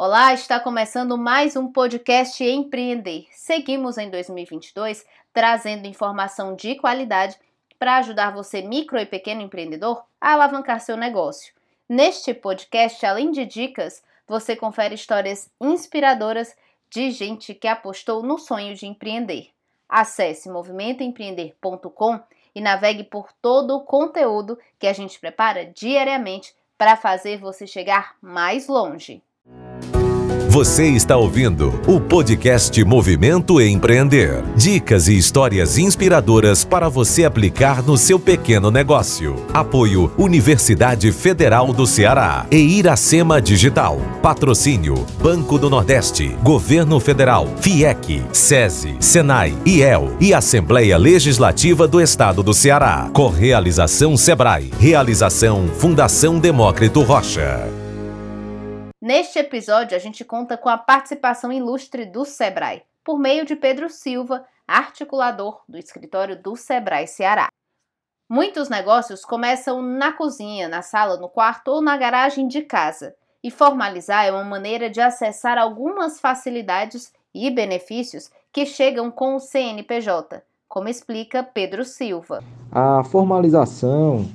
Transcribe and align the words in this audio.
Olá, 0.00 0.32
está 0.32 0.60
começando 0.60 1.18
mais 1.18 1.56
um 1.56 1.72
podcast 1.72 2.44
Empreender. 2.44 3.26
Seguimos 3.32 3.98
em 3.98 4.08
2022 4.08 5.04
trazendo 5.32 5.88
informação 5.88 6.54
de 6.54 6.76
qualidade 6.76 7.36
para 7.80 7.96
ajudar 7.96 8.32
você, 8.32 8.62
micro 8.62 8.96
e 8.96 9.04
pequeno 9.04 9.40
empreendedor, 9.40 10.04
a 10.20 10.34
alavancar 10.34 10.80
seu 10.80 10.96
negócio. 10.96 11.52
Neste 11.88 12.32
podcast, 12.32 13.04
além 13.04 13.32
de 13.32 13.44
dicas, 13.44 14.00
você 14.24 14.54
confere 14.54 14.94
histórias 14.94 15.50
inspiradoras 15.60 16.54
de 16.88 17.10
gente 17.10 17.52
que 17.52 17.66
apostou 17.66 18.22
no 18.22 18.38
sonho 18.38 18.76
de 18.76 18.86
empreender. 18.86 19.50
Acesse 19.88 20.48
movimentoempreender.com 20.48 22.20
e 22.54 22.60
navegue 22.60 23.02
por 23.02 23.32
todo 23.42 23.74
o 23.74 23.80
conteúdo 23.80 24.56
que 24.78 24.86
a 24.86 24.92
gente 24.92 25.18
prepara 25.18 25.64
diariamente 25.64 26.54
para 26.78 26.94
fazer 26.94 27.38
você 27.38 27.66
chegar 27.66 28.14
mais 28.22 28.68
longe. 28.68 29.20
Você 30.58 30.88
está 30.88 31.16
ouvindo 31.16 31.80
o 31.86 32.00
podcast 32.00 32.82
Movimento 32.82 33.60
Empreender. 33.60 34.42
Dicas 34.56 35.06
e 35.06 35.16
histórias 35.16 35.78
inspiradoras 35.78 36.64
para 36.64 36.88
você 36.88 37.24
aplicar 37.24 37.80
no 37.80 37.96
seu 37.96 38.18
pequeno 38.18 38.68
negócio. 38.68 39.36
Apoio 39.54 40.10
Universidade 40.18 41.12
Federal 41.12 41.72
do 41.72 41.86
Ceará 41.86 42.44
e 42.50 42.56
Iracema 42.56 43.40
Digital. 43.40 44.00
Patrocínio 44.20 45.06
Banco 45.22 45.60
do 45.60 45.70
Nordeste, 45.70 46.36
Governo 46.42 46.98
Federal, 46.98 47.46
FIEC, 47.60 48.24
SESI, 48.32 48.96
SENAI, 48.98 49.54
IEL 49.64 50.16
e 50.18 50.34
Assembleia 50.34 50.98
Legislativa 50.98 51.86
do 51.86 52.00
Estado 52.00 52.42
do 52.42 52.52
Ceará. 52.52 53.08
Correalização 53.12 54.16
Sebrae. 54.16 54.72
Realização 54.80 55.68
Fundação 55.78 56.40
Demócrito 56.40 57.02
Rocha. 57.02 57.77
Neste 59.08 59.38
episódio, 59.38 59.96
a 59.96 59.98
gente 59.98 60.22
conta 60.22 60.54
com 60.58 60.68
a 60.68 60.76
participação 60.76 61.50
ilustre 61.50 62.04
do 62.04 62.26
Sebrae, 62.26 62.82
por 63.02 63.18
meio 63.18 63.46
de 63.46 63.56
Pedro 63.56 63.88
Silva, 63.88 64.44
articulador 64.66 65.62
do 65.66 65.78
escritório 65.78 66.38
do 66.38 66.54
Sebrae 66.56 67.06
Ceará. 67.06 67.48
Muitos 68.28 68.68
negócios 68.68 69.24
começam 69.24 69.80
na 69.80 70.12
cozinha, 70.12 70.68
na 70.68 70.82
sala, 70.82 71.16
no 71.16 71.26
quarto 71.26 71.68
ou 71.68 71.80
na 71.80 71.96
garagem 71.96 72.46
de 72.46 72.60
casa, 72.60 73.14
e 73.42 73.50
formalizar 73.50 74.26
é 74.26 74.30
uma 74.30 74.44
maneira 74.44 74.90
de 74.90 75.00
acessar 75.00 75.56
algumas 75.56 76.20
facilidades 76.20 77.10
e 77.34 77.50
benefícios 77.50 78.30
que 78.52 78.66
chegam 78.66 79.10
com 79.10 79.36
o 79.36 79.40
CNPJ, 79.40 80.42
como 80.68 80.86
explica 80.86 81.42
Pedro 81.42 81.82
Silva. 81.82 82.44
A 82.70 83.02
formalização 83.04 84.28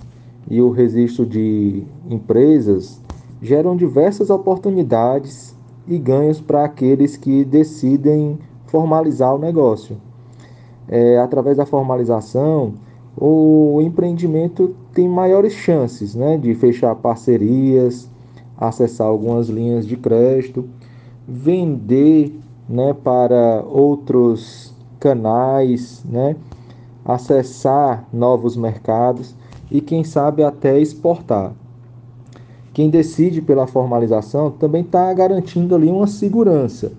e 0.50 0.60
o 0.60 0.72
registro 0.72 1.28
de 1.28 1.86
empresas 2.10 3.03
geram 3.44 3.76
diversas 3.76 4.30
oportunidades 4.30 5.54
e 5.86 5.98
ganhos 6.00 6.40
para 6.40 6.64
aqueles 6.64 7.18
que 7.18 7.44
decidem 7.44 8.40
formalizar 8.68 9.36
o 9.36 9.38
negócio. 9.38 9.98
É, 10.88 11.18
através 11.18 11.58
da 11.58 11.66
formalização, 11.66 12.76
o 13.18 13.82
empreendimento 13.82 14.74
tem 14.94 15.10
maiores 15.10 15.52
chances 15.52 16.16
né, 16.16 16.38
de 16.38 16.56
fechar 16.56 16.96
parcerias, 16.96 18.10
acessar 18.58 19.08
algumas 19.08 19.50
linhas 19.50 19.86
de 19.86 19.98
crédito, 19.98 20.66
vender 21.28 22.34
né, 22.68 22.94
para 22.94 23.62
outros 23.68 24.74
canais, 25.02 26.02
né, 26.06 26.38
acessar 27.04 28.08
novos 28.14 28.56
mercados 28.56 29.36
e, 29.70 29.82
quem 29.82 30.06
sabe, 30.06 30.44
até 30.44 30.80
exportar 30.80 31.54
quem 32.74 32.90
decide 32.90 33.42
pela 33.42 33.68
formalização 33.68 34.50
também 34.50 34.82
está 34.82 35.14
garantindo 35.14 35.76
ali 35.76 35.90
uma 35.90 36.08
segurança, 36.08 36.92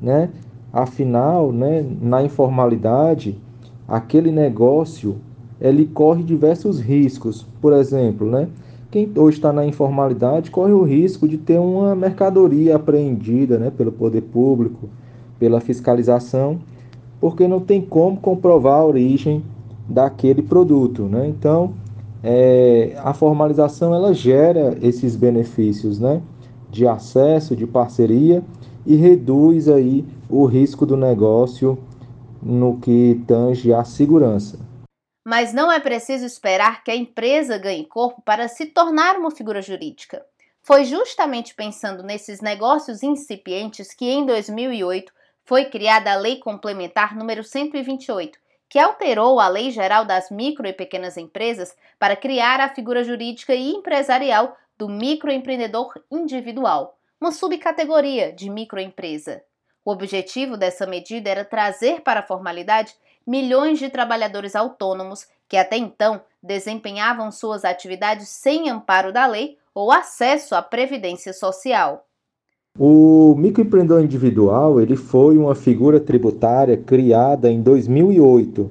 né? 0.00 0.30
Afinal, 0.72 1.52
né, 1.52 1.84
na 2.00 2.22
informalidade, 2.22 3.38
aquele 3.86 4.30
negócio 4.30 5.16
ele 5.60 5.86
corre 5.86 6.22
diversos 6.22 6.80
riscos. 6.80 7.46
Por 7.60 7.72
exemplo, 7.72 8.30
né, 8.30 8.48
quem 8.90 9.10
hoje 9.16 9.36
está 9.38 9.52
na 9.52 9.66
informalidade 9.66 10.50
corre 10.50 10.72
o 10.72 10.82
risco 10.82 11.28
de 11.28 11.36
ter 11.36 11.58
uma 11.58 11.94
mercadoria 11.94 12.76
apreendida 12.76 13.58
né, 13.58 13.70
pelo 13.70 13.92
poder 13.92 14.22
público, 14.22 14.88
pela 15.38 15.60
fiscalização, 15.60 16.58
porque 17.20 17.46
não 17.46 17.60
tem 17.60 17.80
como 17.82 18.16
comprovar 18.16 18.80
a 18.80 18.84
origem 18.84 19.42
daquele 19.88 20.42
produto. 20.42 21.02
Né? 21.02 21.28
Então, 21.28 21.72
é, 22.22 22.94
a 22.98 23.14
formalização 23.14 23.94
ela 23.94 24.12
gera 24.12 24.76
esses 24.82 25.14
benefícios 25.14 25.98
né, 25.98 26.20
de 26.70 26.86
acesso, 26.86 27.54
de 27.54 27.66
parceria 27.66 28.42
e 28.84 28.96
reduz 28.96 29.68
aí 29.68 30.04
o 30.28 30.44
risco 30.46 30.84
do 30.84 30.96
negócio 30.96 31.78
no 32.42 32.78
que 32.78 33.22
tange 33.26 33.72
à 33.72 33.84
segurança. 33.84 34.58
Mas 35.26 35.52
não 35.52 35.70
é 35.70 35.78
preciso 35.78 36.24
esperar 36.24 36.82
que 36.82 36.90
a 36.90 36.96
empresa 36.96 37.58
ganhe 37.58 37.84
corpo 37.84 38.22
para 38.22 38.48
se 38.48 38.66
tornar 38.66 39.16
uma 39.16 39.30
figura 39.30 39.60
jurídica. 39.60 40.24
Foi 40.62 40.84
justamente 40.84 41.54
pensando 41.54 42.02
nesses 42.02 42.40
negócios 42.40 43.02
incipientes 43.02 43.92
que 43.92 44.06
em 44.06 44.24
2008 44.24 45.12
foi 45.44 45.66
criada 45.66 46.12
a 46.12 46.16
Lei 46.16 46.36
Complementar 46.36 47.16
número 47.16 47.42
128, 47.42 48.38
que 48.68 48.78
alterou 48.78 49.40
a 49.40 49.48
Lei 49.48 49.70
Geral 49.70 50.04
das 50.04 50.30
Micro 50.30 50.66
e 50.66 50.72
Pequenas 50.72 51.16
Empresas 51.16 51.74
para 51.98 52.16
criar 52.16 52.60
a 52.60 52.68
figura 52.68 53.02
jurídica 53.02 53.54
e 53.54 53.70
empresarial 53.70 54.56
do 54.76 54.88
microempreendedor 54.88 55.94
individual, 56.10 56.98
uma 57.20 57.32
subcategoria 57.32 58.32
de 58.32 58.48
microempresa. 58.48 59.42
O 59.84 59.90
objetivo 59.90 60.56
dessa 60.56 60.86
medida 60.86 61.30
era 61.30 61.44
trazer 61.44 62.02
para 62.02 62.20
a 62.20 62.26
formalidade 62.26 62.94
milhões 63.26 63.78
de 63.78 63.88
trabalhadores 63.88 64.54
autônomos 64.54 65.26
que 65.48 65.56
até 65.56 65.76
então 65.76 66.22
desempenhavam 66.42 67.32
suas 67.32 67.64
atividades 67.64 68.28
sem 68.28 68.68
amparo 68.68 69.12
da 69.12 69.26
lei 69.26 69.58
ou 69.74 69.90
acesso 69.90 70.54
à 70.54 70.62
previdência 70.62 71.32
social. 71.32 72.07
O 72.80 73.34
microempreendedor 73.36 74.04
individual 74.04 74.80
ele 74.80 74.94
foi 74.94 75.36
uma 75.36 75.56
figura 75.56 75.98
tributária 75.98 76.76
criada 76.76 77.50
em 77.50 77.60
2008, 77.60 78.70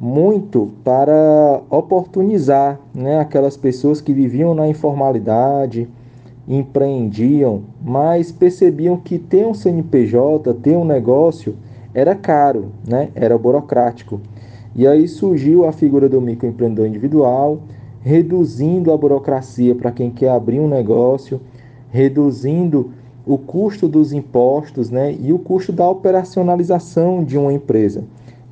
muito 0.00 0.72
para 0.82 1.62
oportunizar 1.70 2.80
né, 2.92 3.20
aquelas 3.20 3.56
pessoas 3.56 4.00
que 4.00 4.12
viviam 4.12 4.52
na 4.52 4.66
informalidade, 4.66 5.88
empreendiam, 6.48 7.62
mas 7.80 8.32
percebiam 8.32 8.96
que 8.96 9.16
ter 9.16 9.46
um 9.46 9.54
CNPJ, 9.54 10.52
ter 10.54 10.76
um 10.76 10.84
negócio, 10.84 11.54
era 11.94 12.16
caro, 12.16 12.72
né, 12.84 13.10
era 13.14 13.38
burocrático. 13.38 14.20
E 14.74 14.88
aí 14.88 15.06
surgiu 15.06 15.64
a 15.64 15.70
figura 15.70 16.08
do 16.08 16.20
microempreendedor 16.20 16.88
individual, 16.88 17.60
reduzindo 18.00 18.92
a 18.92 18.96
burocracia 18.96 19.72
para 19.72 19.92
quem 19.92 20.10
quer 20.10 20.30
abrir 20.30 20.58
um 20.58 20.66
negócio, 20.66 21.40
reduzindo 21.94 22.90
o 23.24 23.38
custo 23.38 23.86
dos 23.86 24.12
impostos 24.12 24.90
né, 24.90 25.16
e 25.16 25.32
o 25.32 25.38
custo 25.38 25.70
da 25.70 25.88
operacionalização 25.88 27.22
de 27.22 27.38
uma 27.38 27.52
empresa. 27.52 28.02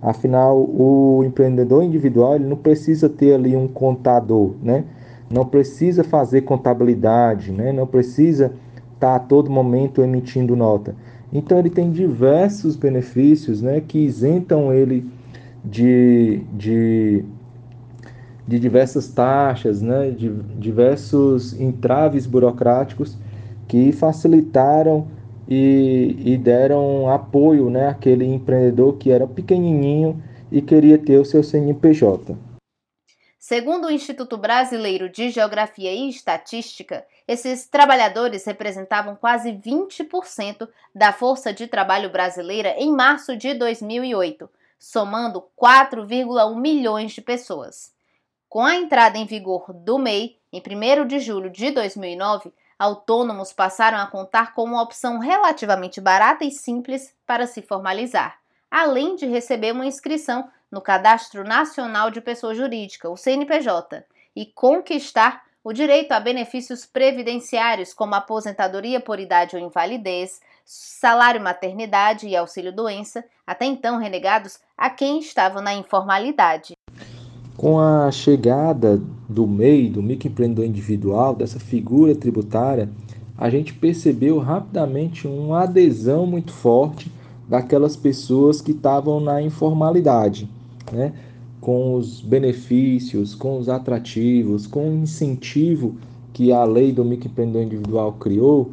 Afinal, 0.00 0.56
o 0.58 1.24
empreendedor 1.26 1.82
individual 1.82 2.36
ele 2.36 2.44
não 2.44 2.56
precisa 2.56 3.08
ter 3.08 3.34
ali 3.34 3.56
um 3.56 3.66
contador, 3.66 4.52
né? 4.62 4.84
não 5.28 5.44
precisa 5.44 6.04
fazer 6.04 6.42
contabilidade, 6.42 7.50
né? 7.50 7.72
não 7.72 7.84
precisa 7.84 8.52
estar 8.94 9.16
a 9.16 9.18
todo 9.18 9.50
momento 9.50 10.02
emitindo 10.02 10.54
nota. 10.54 10.94
Então, 11.32 11.58
ele 11.58 11.70
tem 11.70 11.90
diversos 11.90 12.76
benefícios 12.76 13.60
né, 13.60 13.80
que 13.80 13.98
isentam 13.98 14.72
ele 14.72 15.04
de, 15.64 16.42
de, 16.52 17.24
de 18.46 18.60
diversas 18.60 19.08
taxas, 19.08 19.82
né, 19.82 20.10
de 20.10 20.30
diversos 20.58 21.58
entraves 21.60 22.24
burocráticos 22.24 23.18
que 23.72 23.90
facilitaram 23.90 25.08
e, 25.48 26.14
e 26.26 26.36
deram 26.36 27.08
apoio 27.08 27.70
né, 27.70 27.88
àquele 27.88 28.26
empreendedor 28.26 28.98
que 28.98 29.10
era 29.10 29.26
pequenininho 29.26 30.22
e 30.50 30.60
queria 30.60 30.98
ter 30.98 31.16
o 31.16 31.24
seu 31.24 31.42
CNPJ. 31.42 32.36
Segundo 33.38 33.86
o 33.86 33.90
Instituto 33.90 34.36
Brasileiro 34.36 35.08
de 35.08 35.30
Geografia 35.30 35.90
e 35.90 36.10
Estatística, 36.10 37.06
esses 37.26 37.66
trabalhadores 37.66 38.44
representavam 38.44 39.16
quase 39.16 39.52
20% 39.52 40.68
da 40.94 41.10
força 41.10 41.50
de 41.50 41.66
trabalho 41.66 42.10
brasileira 42.10 42.74
em 42.76 42.92
março 42.92 43.34
de 43.34 43.54
2008, 43.54 44.50
somando 44.78 45.44
4,1 45.58 46.60
milhões 46.60 47.12
de 47.12 47.22
pessoas. 47.22 47.90
Com 48.50 48.66
a 48.66 48.74
entrada 48.74 49.16
em 49.16 49.24
vigor 49.24 49.72
do 49.72 49.98
MEI, 49.98 50.36
em 50.52 50.60
1 50.60 51.06
de 51.06 51.20
julho 51.20 51.48
de 51.48 51.70
2009, 51.70 52.52
autônomos 52.82 53.52
passaram 53.52 53.96
a 53.96 54.08
contar 54.08 54.54
com 54.54 54.64
uma 54.64 54.82
opção 54.82 55.20
relativamente 55.20 56.00
barata 56.00 56.44
e 56.44 56.50
simples 56.50 57.14
para 57.24 57.46
se 57.46 57.62
formalizar, 57.62 58.40
além 58.68 59.14
de 59.14 59.24
receber 59.24 59.70
uma 59.70 59.86
inscrição 59.86 60.50
no 60.68 60.80
Cadastro 60.80 61.44
Nacional 61.44 62.10
de 62.10 62.20
Pessoa 62.20 62.56
Jurídica, 62.56 63.08
o 63.08 63.16
CNPJ, 63.16 64.04
e 64.34 64.46
conquistar 64.46 65.44
o 65.62 65.72
direito 65.72 66.10
a 66.10 66.18
benefícios 66.18 66.84
previdenciários, 66.84 67.94
como 67.94 68.16
aposentadoria 68.16 68.98
por 68.98 69.20
idade 69.20 69.54
ou 69.54 69.62
invalidez, 69.62 70.40
salário 70.64 71.40
maternidade 71.40 72.26
e 72.26 72.34
auxílio-doença, 72.34 73.24
até 73.46 73.64
então 73.64 73.96
renegados 73.96 74.58
a 74.76 74.90
quem 74.90 75.20
estava 75.20 75.60
na 75.60 75.72
informalidade. 75.72 76.72
Com 77.56 77.78
a 77.78 78.10
chegada 78.10 79.00
do 79.28 79.46
MEI, 79.46 79.88
do 79.88 80.02
microempreendedor 80.02 80.64
individual, 80.64 81.34
dessa 81.34 81.60
figura 81.60 82.14
tributária, 82.14 82.88
a 83.36 83.50
gente 83.50 83.74
percebeu 83.74 84.38
rapidamente 84.38 85.26
uma 85.26 85.62
adesão 85.62 86.26
muito 86.26 86.52
forte 86.52 87.10
daquelas 87.48 87.96
pessoas 87.96 88.60
que 88.60 88.72
estavam 88.72 89.20
na 89.20 89.42
informalidade, 89.42 90.48
né? 90.90 91.12
com 91.60 91.94
os 91.94 92.20
benefícios, 92.20 93.34
com 93.34 93.58
os 93.58 93.68
atrativos, 93.68 94.66
com 94.66 94.88
o 94.88 95.02
incentivo 95.02 95.96
que 96.32 96.52
a 96.52 96.64
lei 96.64 96.92
do 96.92 97.04
microempreendedor 97.04 97.62
individual 97.62 98.12
criou, 98.14 98.70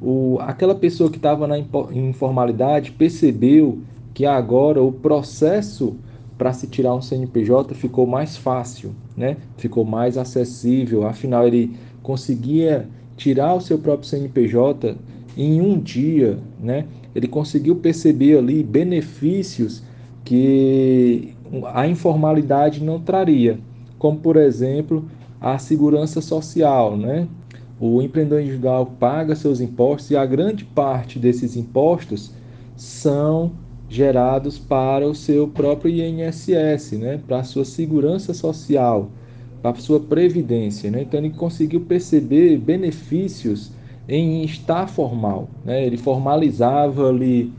o, 0.00 0.36
aquela 0.40 0.74
pessoa 0.74 1.10
que 1.10 1.16
estava 1.16 1.46
na 1.46 1.58
informalidade 1.58 2.92
percebeu 2.92 3.78
que 4.12 4.26
agora 4.26 4.82
o 4.82 4.92
processo 4.92 5.96
para 6.36 6.52
se 6.52 6.66
tirar 6.66 6.94
um 6.94 7.00
CNPJ 7.00 7.74
ficou 7.74 8.06
mais 8.06 8.36
fácil, 8.36 8.94
né? 9.16 9.36
ficou 9.56 9.84
mais 9.84 10.18
acessível, 10.18 11.06
afinal 11.06 11.46
ele 11.46 11.76
conseguia 12.02 12.88
tirar 13.16 13.54
o 13.54 13.60
seu 13.60 13.78
próprio 13.78 14.08
CNPJ 14.08 14.96
em 15.36 15.60
um 15.60 15.78
dia, 15.78 16.38
né? 16.60 16.86
Ele 17.14 17.26
conseguiu 17.26 17.76
perceber 17.76 18.38
ali 18.38 18.62
benefícios 18.62 19.82
que 20.24 21.34
a 21.72 21.86
informalidade 21.86 22.82
não 22.82 23.00
traria, 23.00 23.58
como 23.98 24.18
por 24.18 24.36
exemplo 24.36 25.04
a 25.40 25.58
segurança 25.58 26.20
social, 26.20 26.96
né? 26.96 27.28
O 27.78 28.00
empreendedor 28.00 28.40
individual 28.40 28.86
paga 28.98 29.34
seus 29.34 29.60
impostos 29.60 30.10
e 30.10 30.16
a 30.16 30.24
grande 30.24 30.64
parte 30.64 31.18
desses 31.18 31.56
impostos 31.56 32.32
são 32.74 33.52
gerados 33.88 34.58
para 34.58 35.06
o 35.06 35.14
seu 35.14 35.48
próprio 35.48 35.90
INSS, 35.90 36.92
né? 36.92 37.20
Para 37.26 37.40
a 37.40 37.44
sua 37.44 37.64
segurança 37.64 38.34
social 38.34 39.10
para 39.62 39.78
a 39.78 39.80
sua 39.80 40.00
previdência. 40.00 40.90
Né? 40.90 41.02
Então 41.02 41.18
ele 41.18 41.30
conseguiu 41.30 41.80
perceber 41.80 42.56
benefícios 42.58 43.72
em 44.08 44.44
estar 44.44 44.86
formal. 44.86 45.48
Né? 45.64 45.84
Ele 45.84 45.96
formalizava 45.96 47.08
ali 47.08 47.52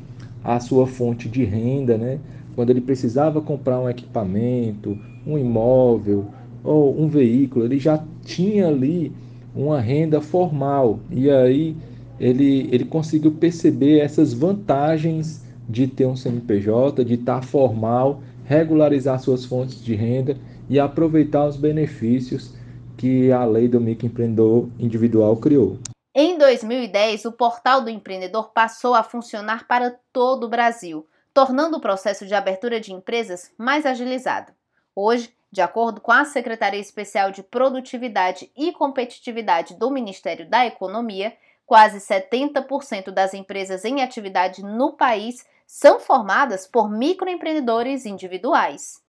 a 0.44 0.60
sua 0.60 0.88
fonte 0.88 1.28
de 1.28 1.44
renda, 1.44 1.98
né? 1.98 2.20
quando 2.56 2.70
ele 2.70 2.82
precisava 2.82 3.42
comprar 3.42 3.80
um 3.80 3.90
equipamento, 3.90 4.98
um 5.26 5.38
imóvel 5.38 6.26
ou 6.64 7.00
um 7.00 7.08
veículo, 7.08 7.66
ele 7.66 7.78
já 7.78 8.04
tinha 8.24 8.68
ali 8.68 9.12
uma 9.56 9.80
renda 9.80 10.22
formal. 10.22 11.00
E 11.12 11.30
aí 11.30 11.76
ele, 12.20 12.70
ele 12.72 12.86
conseguiu 12.86 13.32
perceber 13.32 14.00
essas 14.00 14.34
vantagens 14.34 15.46
de 15.68 15.88
ter 15.88 16.06
um 16.06 16.16
CNPJ, 16.16 17.04
de 17.04 17.16
estar 17.16 17.44
formal, 17.44 18.22
regularizar 18.46 19.20
suas 19.20 19.46
fontes 19.46 19.84
de 19.84 19.96
renda 19.96 20.38
e 20.70 20.80
aproveitar 20.80 21.46
os 21.46 21.58
benefícios 21.58 22.54
que 22.98 23.32
a 23.32 23.46
lei 23.46 23.68
do 23.68 23.80
microempreendedor 23.80 24.70
individual 24.80 25.36
criou. 25.38 25.78
Em 26.16 26.38
2010, 26.38 27.26
o 27.26 27.32
portal 27.32 27.82
do 27.82 27.90
empreendedor 27.90 28.52
passou 28.52 28.96
a 28.96 29.04
funcionar 29.04 29.68
para 29.68 29.96
todo 30.12 30.46
o 30.46 30.50
Brasil, 30.50 31.06
tornando 31.32 31.78
o 31.78 31.82
processo 31.82 32.26
de 32.26 32.34
abertura 32.34 32.80
de 32.80 32.92
empresas 32.92 33.52
mais 33.58 33.86
agilizado. 33.86 34.52
Hoje, 34.96 35.30
de 35.52 35.62
acordo 35.62 36.02
com 36.02 36.12
a 36.12 36.26
Secretaria 36.26 36.80
Especial 36.80 37.32
de 37.32 37.44
Produtividade 37.44 38.52
e 38.58 38.72
Competitividade 38.72 39.76
do 39.76 39.92
Ministério 39.92 40.50
da 40.50 40.66
Economia, 40.66 41.34
quase 41.68 42.00
70% 42.00 43.12
das 43.12 43.34
empresas 43.34 43.86
em 43.86 44.02
atividade 44.02 44.64
no 44.64 44.94
país 44.94 45.46
são 45.68 46.00
formadas 46.00 46.66
por 46.66 46.90
microempreendedores 46.90 48.06
individuais. 48.06 49.02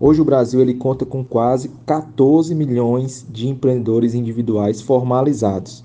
Hoje 0.00 0.22
o 0.22 0.24
Brasil 0.24 0.62
ele 0.62 0.72
conta 0.72 1.04
com 1.04 1.22
quase 1.22 1.68
14 1.84 2.54
milhões 2.54 3.26
de 3.28 3.46
empreendedores 3.48 4.14
individuais 4.14 4.80
formalizados. 4.80 5.84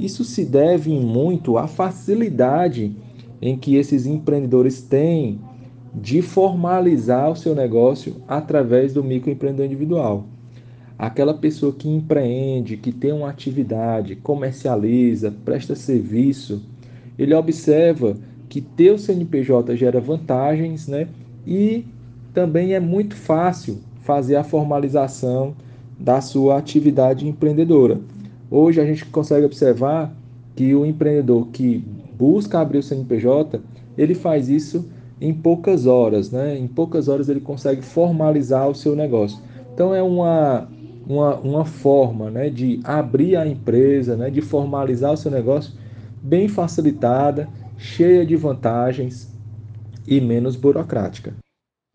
Isso 0.00 0.24
se 0.24 0.46
deve 0.46 0.90
muito 0.98 1.58
à 1.58 1.68
facilidade 1.68 2.96
em 3.42 3.58
que 3.58 3.76
esses 3.76 4.06
empreendedores 4.06 4.80
têm 4.80 5.38
de 5.94 6.22
formalizar 6.22 7.30
o 7.30 7.36
seu 7.36 7.54
negócio 7.54 8.22
através 8.26 8.94
do 8.94 9.04
microempreendedor 9.04 9.66
individual. 9.66 10.24
Aquela 10.98 11.34
pessoa 11.34 11.74
que 11.74 11.88
empreende, 11.88 12.78
que 12.78 12.90
tem 12.90 13.12
uma 13.12 13.28
atividade, 13.28 14.16
comercializa, 14.16 15.30
presta 15.44 15.76
serviço, 15.76 16.62
ele 17.18 17.34
observa 17.34 18.16
que 18.48 18.60
ter 18.60 18.92
o 18.92 18.98
CNPJ 18.98 19.76
gera 19.76 20.00
vantagens, 20.00 20.88
né? 20.88 21.08
E 21.46 21.84
também 22.32 22.74
é 22.74 22.80
muito 22.80 23.14
fácil 23.14 23.78
fazer 24.02 24.36
a 24.36 24.44
formalização 24.44 25.54
da 25.98 26.20
sua 26.20 26.56
atividade 26.56 27.26
empreendedora. 27.26 28.00
Hoje 28.50 28.80
a 28.80 28.84
gente 28.84 29.04
consegue 29.06 29.44
observar 29.44 30.14
que 30.54 30.74
o 30.74 30.86
empreendedor 30.86 31.48
que 31.48 31.84
busca 32.18 32.60
abrir 32.60 32.78
o 32.78 32.82
CNPJ, 32.82 33.60
ele 33.96 34.14
faz 34.14 34.48
isso 34.48 34.88
em 35.20 35.32
poucas 35.34 35.86
horas, 35.86 36.30
né? 36.30 36.56
Em 36.56 36.66
poucas 36.66 37.08
horas 37.08 37.28
ele 37.28 37.40
consegue 37.40 37.82
formalizar 37.82 38.68
o 38.68 38.74
seu 38.74 38.96
negócio. 38.96 39.38
Então 39.74 39.94
é 39.94 40.02
uma, 40.02 40.68
uma, 41.06 41.36
uma 41.36 41.64
forma 41.64 42.30
né, 42.30 42.50
de 42.50 42.80
abrir 42.82 43.36
a 43.36 43.46
empresa, 43.46 44.16
né, 44.16 44.30
de 44.30 44.40
formalizar 44.40 45.12
o 45.12 45.16
seu 45.16 45.30
negócio 45.30 45.72
bem 46.22 46.48
facilitada, 46.48 47.48
cheia 47.78 48.26
de 48.26 48.34
vantagens 48.34 49.28
e 50.06 50.20
menos 50.20 50.56
burocrática. 50.56 51.34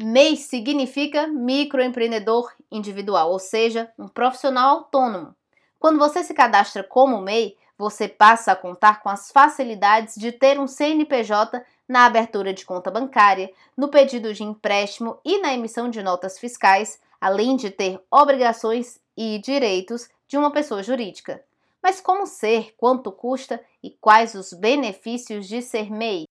MEI 0.01 0.38
significa 0.38 1.27
microempreendedor 1.27 2.51
individual, 2.71 3.31
ou 3.31 3.39
seja, 3.39 3.91
um 4.00 4.07
profissional 4.07 4.77
autônomo. 4.77 5.35
Quando 5.77 6.00
você 6.00 6.24
se 6.24 6.33
cadastra 6.33 6.83
como 6.83 7.21
MEI, 7.21 7.56
você 7.77 8.07
passa 8.07 8.53
a 8.53 8.56
contar 8.56 9.03
com 9.03 9.09
as 9.09 9.31
facilidades 9.31 10.15
de 10.15 10.31
ter 10.31 10.59
um 10.59 10.68
CNPJ 10.68 11.62
na 11.88 12.06
abertura 12.06 12.53
de 12.53 12.65
conta 12.65 12.89
bancária, 12.89 13.51
no 13.75 13.89
pedido 13.89 14.33
de 14.33 14.44
empréstimo 14.44 15.18
e 15.25 15.39
na 15.41 15.53
emissão 15.53 15.89
de 15.89 16.01
notas 16.01 16.39
fiscais, 16.39 17.00
além 17.19 17.56
de 17.56 17.69
ter 17.69 18.00
obrigações 18.09 19.00
e 19.18 19.39
direitos 19.39 20.07
de 20.27 20.38
uma 20.38 20.51
pessoa 20.51 20.81
jurídica. 20.81 21.44
Mas 21.83 22.00
como 22.00 22.25
ser, 22.25 22.68
quanto 22.77 23.12
custa 23.12 23.59
e 23.83 23.89
quais 23.89 24.35
os 24.35 24.53
benefícios 24.53 25.45
de 25.45 25.62
ser 25.62 25.91
MEI? 25.91 26.24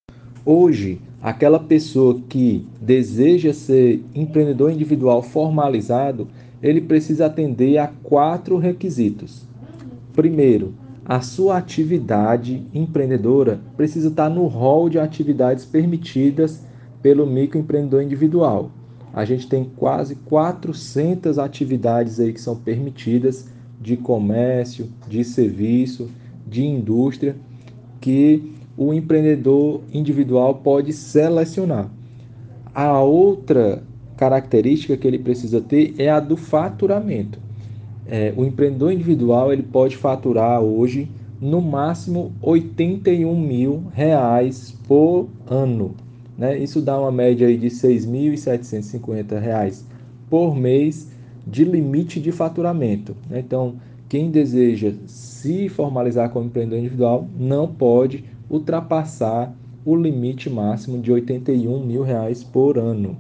Hoje, 0.47 0.99
aquela 1.21 1.61
pessoa 1.61 2.19
que 2.27 2.67
deseja 2.81 3.53
ser 3.53 4.03
empreendedor 4.15 4.73
individual 4.73 5.23
formalizado, 5.23 6.27
ele 6.63 6.81
precisa 6.81 7.27
atender 7.27 7.77
a 7.77 7.87
quatro 7.87 8.57
requisitos. 8.57 9.47
Primeiro, 10.15 10.75
a 11.05 11.21
sua 11.21 11.59
atividade 11.59 12.67
empreendedora 12.73 13.61
precisa 13.77 14.09
estar 14.09 14.31
no 14.31 14.47
rol 14.47 14.89
de 14.89 14.99
atividades 14.99 15.67
permitidas 15.67 16.65
pelo 17.03 17.27
microempreendedor 17.27 18.03
individual. 18.03 18.71
A 19.13 19.27
gente 19.27 19.47
tem 19.47 19.71
quase 19.77 20.15
400 20.17 21.39
atividades 21.39 22.19
aí 22.19 22.33
que 22.33 22.41
são 22.41 22.57
permitidas 22.57 23.52
de 23.83 23.97
comércio, 23.97 24.89
de 25.09 25.25
serviço, 25.25 26.09
de 26.47 26.65
indústria, 26.65 27.35
que 28.01 28.53
o 28.77 28.95
empreendedor 28.95 29.83
individual 29.93 30.55
pode 30.57 30.93
selecionar. 30.93 31.91
A 32.75 33.01
outra 33.03 33.83
característica 34.17 34.97
que 34.97 35.07
ele 35.07 35.19
precisa 35.19 35.61
ter 35.61 35.95
é 35.99 36.09
a 36.09 36.21
do 36.21 36.37
faturamento. 36.37 37.39
É, 38.07 38.33
o 38.37 38.45
empreendedor 38.45 38.93
individual 38.93 39.53
ele 39.53 39.63
pode 39.63 39.97
faturar 39.97 40.61
hoje 40.61 41.09
no 41.41 41.61
máximo 41.61 42.33
81 42.41 43.39
mil 43.39 43.85
reais 43.93 44.77
por 44.87 45.29
ano. 45.47 45.95
Né? 46.39 46.59
Isso 46.59 46.81
dá 46.81 46.99
uma 46.99 47.13
média 47.13 47.49
aí 47.49 47.57
de 47.57 47.69
6.750 47.69 49.39
reais 49.41 49.85
por 50.31 50.57
mês 50.57 51.12
de 51.47 51.65
limite 51.65 52.21
de 52.21 52.33
faturamento. 52.33 53.17
Né? 53.29 53.41
Então, 53.41 53.77
quem 54.09 54.31
deseja 54.31 54.93
se 55.07 55.69
formalizar 55.69 56.31
como 56.31 56.47
empreendedor 56.47 56.79
individual 56.79 57.27
não 57.39 57.67
pode 57.67 58.25
ultrapassar 58.51 59.55
o 59.85 59.97
limite 59.97 60.49
máximo 60.51 60.99
de 60.99 61.11
81 61.11 61.85
mil 61.85 62.03
reais 62.03 62.45
por 62.45 62.79
ano. 62.79 63.17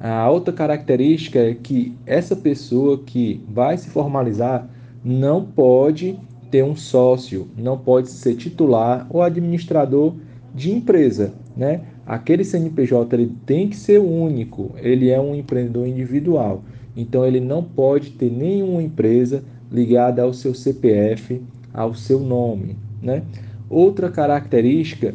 A 0.00 0.30
outra 0.30 0.52
característica 0.52 1.38
é 1.38 1.54
que 1.54 1.94
essa 2.06 2.36
pessoa 2.36 2.98
que 2.98 3.40
vai 3.48 3.76
se 3.76 3.88
formalizar 3.88 4.68
não 5.04 5.44
pode 5.44 6.18
ter 6.50 6.64
um 6.64 6.76
sócio, 6.76 7.48
não 7.56 7.76
pode 7.76 8.08
ser 8.08 8.34
titular 8.34 9.06
ou 9.10 9.22
administrador 9.22 10.14
de 10.54 10.72
empresa, 10.72 11.34
né? 11.56 11.82
Aquele 12.06 12.44
CNPJ 12.44 13.14
ele 13.14 13.34
tem 13.44 13.68
que 13.68 13.76
ser 13.76 13.98
único, 13.98 14.70
ele 14.78 15.10
é 15.10 15.20
um 15.20 15.34
empreendedor 15.34 15.86
individual, 15.86 16.62
então 16.98 17.24
ele 17.24 17.38
não 17.38 17.62
pode 17.62 18.10
ter 18.10 18.28
nenhuma 18.28 18.82
empresa 18.82 19.44
ligada 19.70 20.20
ao 20.20 20.34
seu 20.34 20.52
CPF, 20.52 21.40
ao 21.72 21.94
seu 21.94 22.18
nome. 22.18 22.76
Né? 23.00 23.22
Outra 23.70 24.10
característica 24.10 25.14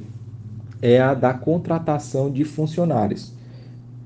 é 0.81 1.01
a 1.01 1.13
da 1.13 1.33
contratação 1.33 2.31
de 2.31 2.45
funcionários. 2.45 3.33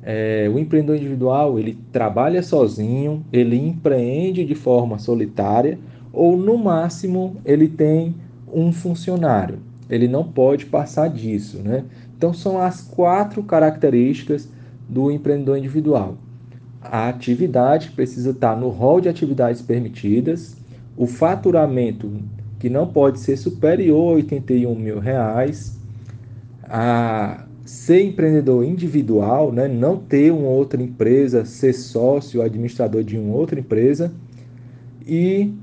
É, 0.01 0.50
o 0.51 0.57
empreendedor 0.57 0.96
individual 0.96 1.60
ele 1.60 1.77
trabalha 1.91 2.41
sozinho, 2.41 3.24
ele 3.31 3.55
empreende 3.55 4.43
de 4.43 4.55
forma 4.55 4.98
solitária 4.98 5.77
ou 6.12 6.36
no 6.36 6.57
máximo 6.57 7.36
ele 7.46 7.67
tem 7.67 8.15
um 8.51 8.72
funcionário. 8.72 9.60
Ele 9.88 10.07
não 10.07 10.24
pode 10.24 10.65
passar 10.65 11.10
disso, 11.10 11.60
né? 11.60 11.84
Então 12.17 12.34
são 12.34 12.60
as 12.60 12.81
quatro 12.81 13.43
características 13.43 14.50
do 14.89 15.12
empreendedor 15.12 15.60
individual. 15.60 16.17
A 16.81 17.10
atividade 17.10 17.91
precisa 17.91 18.31
estar 18.31 18.55
no 18.55 18.69
rol 18.69 19.01
de 19.01 19.10
atividades 19.10 19.62
permitidas, 19.62 20.55
o 20.96 21.05
faturamento 21.05 22.12
que 22.60 22.69
não 22.69 22.88
pode 22.88 23.19
ser 23.19 23.38
superior 23.38 24.13
a 24.13 24.15
81 24.15 24.75
mil 24.75 25.00
reais, 25.00 25.77
a 26.63 27.46
ser 27.65 28.01
empreendedor 28.01 28.63
individual, 28.63 29.51
né? 29.51 29.67
não 29.67 29.98
ter 29.98 30.31
uma 30.31 30.48
outra 30.48 30.81
empresa, 30.81 31.46
ser 31.46 31.74
sócio, 31.74 32.41
administrador 32.41 33.03
de 33.03 33.17
uma 33.17 33.36
outra 33.36 33.60
empresa 33.60 34.13
e 35.05 35.53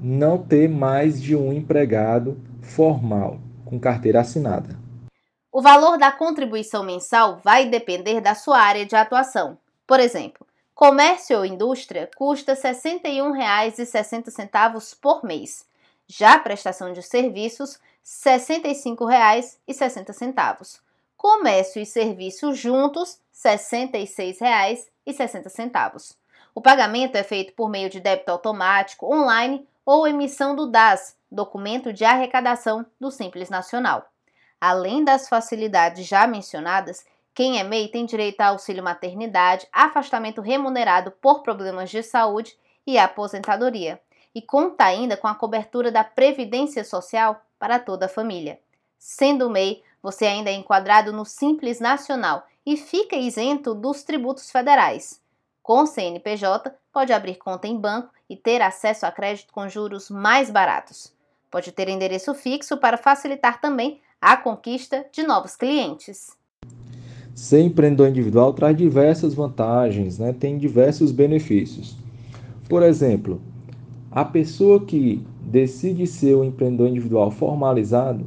não 0.00 0.38
ter 0.38 0.68
mais 0.68 1.20
de 1.20 1.34
um 1.34 1.52
empregado 1.52 2.38
formal 2.60 3.40
com 3.64 3.78
carteira 3.78 4.20
assinada. 4.20 4.78
O 5.52 5.60
valor 5.60 5.98
da 5.98 6.12
contribuição 6.12 6.84
mensal 6.84 7.40
vai 7.42 7.68
depender 7.68 8.20
da 8.20 8.34
sua 8.34 8.58
área 8.58 8.86
de 8.86 8.94
atuação. 8.94 9.58
Por 9.86 9.98
exemplo, 9.98 10.46
comércio 10.78 11.36
ou 11.36 11.44
indústria 11.44 12.08
custa 12.14 12.54
R$ 12.54 12.60
61,60 12.60 14.96
por 15.00 15.24
mês. 15.24 15.66
Já 16.06 16.34
a 16.34 16.38
prestação 16.38 16.92
de 16.92 17.02
serviços, 17.02 17.74
R$ 17.74 17.80
65,60. 18.38 20.78
Comércio 21.16 21.82
e 21.82 21.86
serviços 21.86 22.56
juntos, 22.56 23.18
R$ 23.44 23.56
66,60. 23.56 26.14
O 26.54 26.60
pagamento 26.60 27.16
é 27.16 27.24
feito 27.24 27.54
por 27.54 27.68
meio 27.68 27.90
de 27.90 27.98
débito 27.98 28.30
automático, 28.30 29.12
online 29.12 29.66
ou 29.84 30.06
emissão 30.06 30.54
do 30.54 30.70
DAS, 30.70 31.16
documento 31.28 31.92
de 31.92 32.04
arrecadação 32.04 32.86
do 33.00 33.10
Simples 33.10 33.50
Nacional. 33.50 34.08
Além 34.60 35.02
das 35.02 35.28
facilidades 35.28 36.06
já 36.06 36.24
mencionadas, 36.28 37.04
quem 37.34 37.58
é 37.58 37.64
MEI 37.64 37.88
tem 37.88 38.04
direito 38.04 38.40
a 38.40 38.48
auxílio 38.48 38.82
maternidade, 38.82 39.66
afastamento 39.72 40.40
remunerado 40.40 41.10
por 41.10 41.42
problemas 41.42 41.90
de 41.90 42.02
saúde 42.02 42.56
e 42.86 42.98
aposentadoria, 42.98 44.00
e 44.34 44.42
conta 44.42 44.84
ainda 44.84 45.16
com 45.16 45.26
a 45.26 45.34
cobertura 45.34 45.90
da 45.92 46.02
Previdência 46.02 46.84
Social 46.84 47.40
para 47.58 47.78
toda 47.78 48.06
a 48.06 48.08
família. 48.08 48.58
Sendo 48.98 49.50
MEI, 49.50 49.82
você 50.02 50.26
ainda 50.26 50.50
é 50.50 50.54
enquadrado 50.54 51.12
no 51.12 51.24
Simples 51.24 51.80
Nacional 51.80 52.46
e 52.64 52.76
fica 52.76 53.16
isento 53.16 53.74
dos 53.74 54.02
tributos 54.02 54.50
federais. 54.50 55.20
Com 55.62 55.84
CNPJ, 55.86 56.74
pode 56.92 57.12
abrir 57.12 57.36
conta 57.36 57.66
em 57.66 57.76
banco 57.76 58.10
e 58.28 58.36
ter 58.36 58.62
acesso 58.62 59.06
a 59.06 59.12
crédito 59.12 59.52
com 59.52 59.68
juros 59.68 60.08
mais 60.08 60.50
baratos. 60.50 61.12
Pode 61.50 61.72
ter 61.72 61.88
endereço 61.88 62.34
fixo 62.34 62.76
para 62.76 62.96
facilitar 62.96 63.60
também 63.60 64.00
a 64.20 64.36
conquista 64.36 65.06
de 65.12 65.22
novos 65.22 65.56
clientes. 65.56 66.37
Ser 67.38 67.60
empreendedor 67.60 68.08
individual 68.08 68.52
traz 68.52 68.76
diversas 68.76 69.32
vantagens, 69.32 70.18
né? 70.18 70.34
tem 70.36 70.58
diversos 70.58 71.12
benefícios. 71.12 71.96
Por 72.68 72.82
exemplo, 72.82 73.40
a 74.10 74.24
pessoa 74.24 74.84
que 74.84 75.22
decide 75.40 76.04
ser 76.04 76.34
um 76.36 76.42
empreendedor 76.42 76.88
individual 76.88 77.30
formalizado, 77.30 78.26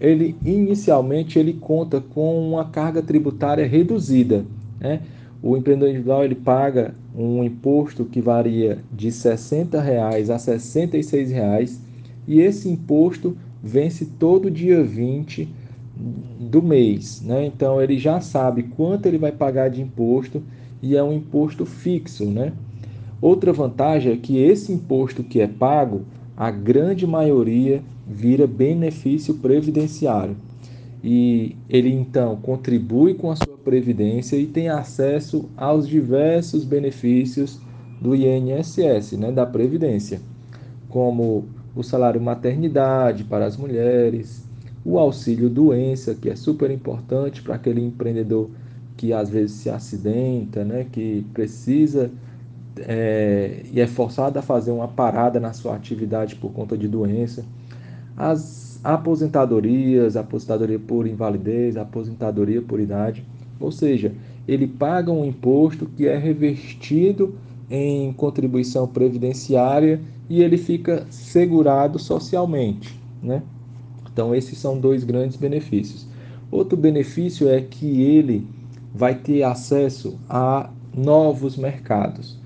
ele 0.00 0.36
inicialmente 0.44 1.36
ele 1.36 1.52
conta 1.52 2.00
com 2.00 2.50
uma 2.50 2.66
carga 2.66 3.02
tributária 3.02 3.66
reduzida. 3.66 4.46
Né? 4.78 5.00
O 5.42 5.56
empreendedor 5.56 5.88
individual 5.88 6.24
ele 6.24 6.36
paga 6.36 6.94
um 7.16 7.42
imposto 7.42 8.04
que 8.04 8.20
varia 8.20 8.78
de 8.92 9.10
60 9.10 9.80
reais 9.80 10.30
a 10.30 10.38
66 10.38 11.32
reais, 11.32 11.80
e 12.24 12.40
esse 12.40 12.68
imposto 12.68 13.36
vence 13.60 14.06
todo 14.06 14.48
dia 14.48 14.84
20 14.84 15.66
do 15.98 16.62
mês. 16.62 17.20
Né? 17.22 17.46
Então 17.46 17.82
ele 17.82 17.98
já 17.98 18.20
sabe 18.20 18.62
quanto 18.62 19.06
ele 19.06 19.18
vai 19.18 19.32
pagar 19.32 19.68
de 19.68 19.82
imposto 19.82 20.42
e 20.80 20.96
é 20.96 21.02
um 21.02 21.12
imposto 21.12 21.66
fixo. 21.66 22.24
Né? 22.24 22.52
Outra 23.20 23.52
vantagem 23.52 24.12
é 24.12 24.16
que 24.16 24.38
esse 24.38 24.72
imposto 24.72 25.24
que 25.24 25.40
é 25.40 25.48
pago, 25.48 26.02
a 26.36 26.50
grande 26.50 27.06
maioria 27.06 27.82
vira 28.06 28.46
benefício 28.46 29.34
previdenciário. 29.34 30.36
E 31.02 31.56
ele 31.68 31.92
então 31.92 32.36
contribui 32.36 33.14
com 33.14 33.30
a 33.30 33.36
sua 33.36 33.56
previdência 33.56 34.36
e 34.36 34.46
tem 34.46 34.68
acesso 34.68 35.48
aos 35.56 35.86
diversos 35.86 36.64
benefícios 36.64 37.60
do 38.00 38.14
INSS, 38.14 39.12
né, 39.12 39.30
da 39.30 39.46
previdência, 39.46 40.20
como 40.88 41.44
o 41.74 41.82
salário 41.82 42.20
maternidade 42.20 43.24
para 43.24 43.46
as 43.46 43.56
mulheres, 43.56 44.47
o 44.84 44.98
auxílio 44.98 45.48
doença, 45.48 46.14
que 46.14 46.30
é 46.30 46.36
super 46.36 46.70
importante 46.70 47.42
para 47.42 47.54
aquele 47.54 47.84
empreendedor 47.84 48.50
que 48.96 49.12
às 49.12 49.30
vezes 49.30 49.56
se 49.56 49.70
acidenta, 49.70 50.64
né, 50.64 50.86
que 50.90 51.24
precisa 51.32 52.10
é, 52.80 53.62
e 53.72 53.80
é 53.80 53.86
forçado 53.86 54.38
a 54.38 54.42
fazer 54.42 54.70
uma 54.70 54.88
parada 54.88 55.40
na 55.40 55.52
sua 55.52 55.74
atividade 55.74 56.36
por 56.36 56.52
conta 56.52 56.76
de 56.76 56.88
doença. 56.88 57.44
As 58.16 58.80
aposentadorias, 58.82 60.16
aposentadoria 60.16 60.78
por 60.78 61.06
invalidez, 61.06 61.76
aposentadoria 61.76 62.62
por 62.62 62.80
idade, 62.80 63.24
ou 63.60 63.72
seja, 63.72 64.12
ele 64.46 64.66
paga 64.66 65.10
um 65.10 65.24
imposto 65.24 65.86
que 65.86 66.06
é 66.06 66.16
revertido 66.16 67.34
em 67.70 68.12
contribuição 68.12 68.86
previdenciária 68.86 70.00
e 70.28 70.42
ele 70.42 70.56
fica 70.56 71.06
segurado 71.10 71.98
socialmente, 71.98 72.98
né? 73.22 73.42
Então 74.18 74.34
esses 74.34 74.58
são 74.58 74.80
dois 74.80 75.04
grandes 75.04 75.36
benefícios. 75.36 76.04
Outro 76.50 76.76
benefício 76.76 77.48
é 77.48 77.60
que 77.60 78.02
ele 78.02 78.44
vai 78.92 79.14
ter 79.14 79.44
acesso 79.44 80.18
a 80.28 80.70
novos 80.92 81.56
mercados. 81.56 82.36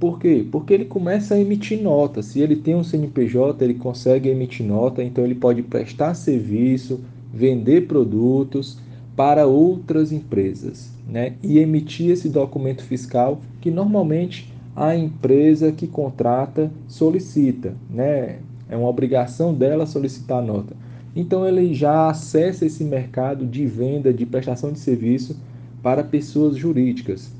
Por 0.00 0.18
quê? 0.18 0.46
Porque 0.50 0.72
ele 0.72 0.86
começa 0.86 1.34
a 1.34 1.38
emitir 1.38 1.82
nota. 1.82 2.22
Se 2.22 2.40
ele 2.40 2.56
tem 2.56 2.74
um 2.74 2.82
CNPJ, 2.82 3.62
ele 3.62 3.74
consegue 3.74 4.30
emitir 4.30 4.64
nota, 4.64 5.04
então 5.04 5.22
ele 5.22 5.34
pode 5.34 5.60
prestar 5.62 6.14
serviço, 6.14 7.00
vender 7.30 7.86
produtos 7.86 8.78
para 9.14 9.46
outras 9.46 10.10
empresas, 10.10 10.90
né? 11.06 11.34
E 11.42 11.58
emitir 11.58 12.12
esse 12.12 12.30
documento 12.30 12.82
fiscal 12.82 13.42
que 13.60 13.70
normalmente 13.70 14.50
a 14.74 14.96
empresa 14.96 15.70
que 15.70 15.86
contrata 15.86 16.72
solicita, 16.88 17.74
né? 17.90 18.38
É 18.70 18.74
uma 18.74 18.88
obrigação 18.88 19.52
dela 19.52 19.84
solicitar 19.84 20.38
a 20.38 20.42
nota. 20.42 20.83
Então 21.14 21.46
ele 21.46 21.72
já 21.74 22.10
acessa 22.10 22.66
esse 22.66 22.82
mercado 22.82 23.46
de 23.46 23.66
venda, 23.66 24.12
de 24.12 24.26
prestação 24.26 24.72
de 24.72 24.78
serviço 24.78 25.36
para 25.82 26.02
pessoas 26.02 26.56
jurídicas. 26.56 27.32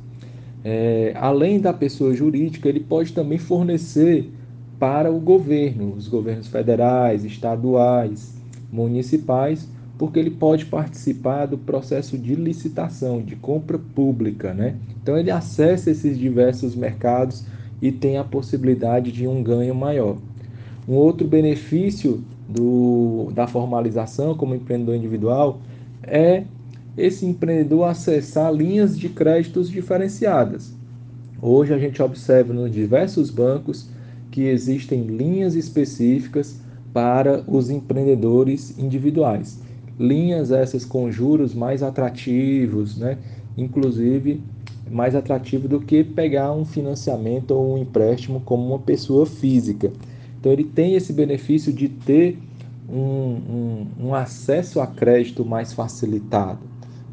É, 0.65 1.13
além 1.17 1.61
da 1.61 1.73
pessoa 1.73 2.15
jurídica, 2.15 2.69
ele 2.69 2.81
pode 2.81 3.13
também 3.13 3.39
fornecer 3.39 4.31
para 4.79 5.11
o 5.11 5.19
governo, 5.19 5.95
os 5.97 6.09
governos 6.09 6.47
federais, 6.47 7.25
estaduais, 7.25 8.35
municipais, 8.73 9.69
porque 9.99 10.19
ele 10.19 10.31
pode 10.31 10.67
participar 10.67 11.47
do 11.47 11.57
processo 11.57 12.19
de 12.19 12.35
licitação, 12.35 13.23
de 13.23 13.37
compra 13.37 13.79
pública, 13.79 14.53
né? 14.53 14.77
Então 15.03 15.17
ele 15.17 15.31
acessa 15.31 15.91
esses 15.91 16.19
diversos 16.19 16.75
mercados 16.75 17.45
e 17.81 17.93
tem 17.93 18.19
a 18.19 18.25
possibilidade 18.25 19.13
de 19.13 19.27
um 19.27 19.43
ganho 19.43 19.75
maior. 19.75 20.17
Um 20.89 20.95
outro 20.95 21.27
benefício 21.27 22.23
do, 22.49 23.31
da 23.35 23.47
formalização 23.47 24.35
como 24.35 24.55
empreendedor 24.55 24.95
individual 24.95 25.61
é 26.03 26.45
esse 26.97 27.27
empreendedor 27.27 27.89
acessar 27.89 28.53
linhas 28.53 28.99
de 28.99 29.09
créditos 29.09 29.69
diferenciadas. 29.69 30.73
Hoje 31.43 31.75
a 31.75 31.79
gente 31.79 32.01
observa 32.03 32.53
nos 32.53 32.71
diversos 32.71 33.31
bancos 33.31 33.89
que 34.31 34.43
existem 34.43 35.03
linhas 35.03 35.55
específicas 35.55 36.61
para 36.93 37.43
os 37.49 37.71
empreendedores 37.71 38.79
individuais. 38.79 39.61
Linhas 39.99 40.51
essas 40.51 40.85
com 40.85 41.11
juros 41.11 41.55
mais 41.55 41.83
atrativos, 41.83 42.97
né? 42.97 43.19
inclusive 43.57 44.41
mais 44.91 45.15
atrativo 45.15 45.67
do 45.67 45.81
que 45.81 46.05
pegar 46.05 46.53
um 46.53 46.65
financiamento 46.65 47.53
ou 47.53 47.75
um 47.75 47.79
empréstimo 47.79 48.41
como 48.41 48.67
uma 48.67 48.79
pessoa 48.79 49.27
física. 49.27 49.91
Então 50.45 50.53
ele 50.53 50.65
tem 50.65 50.95
esse 50.95 51.11
benefício 51.11 51.73
de 51.73 51.89
ter 51.89 52.39
um, 52.87 52.99
um, 52.99 53.87
um 53.99 54.15
acesso 54.15 54.79
a 54.79 54.87
crédito 54.87 55.43
mais 55.43 55.73
facilitado. 55.73 56.61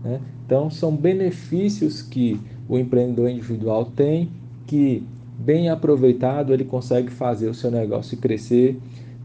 Né? 0.04 0.20
Então, 0.46 0.70
são 0.70 0.94
benefícios 0.94 2.02
que 2.02 2.38
o 2.68 2.78
empreendedor 2.78 3.30
individual 3.30 3.86
tem 3.86 4.30
que 4.68 5.08
bem 5.40 5.70
aproveitado, 5.70 6.54
ele 6.54 6.66
consegue 6.66 7.10
fazer 7.10 7.48
o 7.48 7.54
seu 7.54 7.72
negócio 7.72 8.18
crescer 8.18 8.78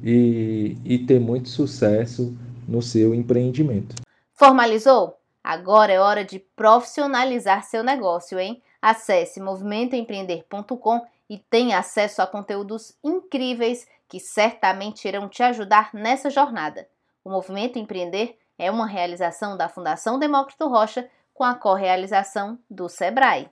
e, 0.04 0.76
e 0.84 0.98
ter 0.98 1.18
muito 1.18 1.48
sucesso 1.48 2.32
no 2.68 2.80
seu 2.80 3.12
empreendimento. 3.12 3.96
Formalizou? 4.34 5.16
Agora 5.42 5.92
é 5.92 5.98
hora 5.98 6.24
de 6.24 6.38
profissionalizar 6.38 7.64
seu 7.64 7.82
negócio, 7.82 8.38
hein? 8.38 8.62
Acesse 8.80 9.40
movimentoempreender.com 9.40 11.00
e 11.28 11.38
tenha 11.38 11.80
acesso 11.80 12.22
a 12.22 12.26
conteúdos 12.26 12.94
incríveis 13.02 13.84
que 14.08 14.20
certamente 14.20 15.06
irão 15.06 15.28
te 15.28 15.42
ajudar 15.42 15.90
nessa 15.92 16.30
jornada. 16.30 16.88
O 17.24 17.30
Movimento 17.30 17.78
Empreender 17.78 18.38
é 18.58 18.70
uma 18.70 18.86
realização 18.86 19.56
da 19.56 19.68
Fundação 19.68 20.18
Demócrito 20.18 20.68
Rocha 20.68 21.08
com 21.34 21.44
a 21.44 21.54
correalização 21.54 22.58
do 22.70 22.88
Sebrae. 22.88 23.50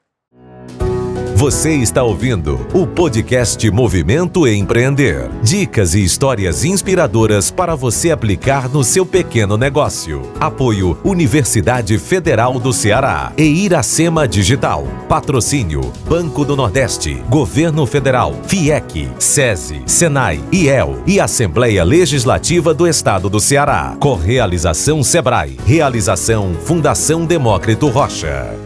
Você 1.45 1.75
está 1.75 2.03
ouvindo 2.03 2.67
o 2.73 2.87
podcast 2.87 3.71
Movimento 3.71 4.49
Empreender. 4.49 5.29
Dicas 5.43 5.95
e 5.95 6.03
histórias 6.03 6.65
inspiradoras 6.65 7.51
para 7.51 7.75
você 7.75 8.11
aplicar 8.11 8.67
no 8.67 8.83
seu 8.83 9.05
pequeno 9.05 9.59
negócio. 9.59 10.23
Apoio 10.41 10.97
Universidade 11.05 11.99
Federal 11.99 12.59
do 12.59 12.73
Ceará 12.73 13.31
e 13.37 13.43
Iracema 13.43 14.27
Digital. 14.27 14.87
Patrocínio 15.07 15.93
Banco 16.09 16.47
do 16.47 16.57
Nordeste, 16.57 17.23
Governo 17.29 17.85
Federal, 17.85 18.35
FIEC, 18.49 19.11
SESI, 19.19 19.83
SENAI, 19.85 20.43
IEL 20.51 21.03
e 21.07 21.21
Assembleia 21.21 21.85
Legislativa 21.85 22.73
do 22.73 22.89
Estado 22.89 23.29
do 23.29 23.39
Ceará. 23.39 23.95
Correalização 24.01 25.03
Sebrae. 25.03 25.59
Realização 25.67 26.55
Fundação 26.65 27.27
Demócrito 27.27 27.89
Rocha. 27.89 28.64